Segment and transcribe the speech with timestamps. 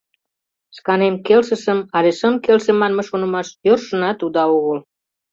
[0.75, 4.79] Шканем келшышым але шым келше манме шонымаш йӧршынат уда огыл.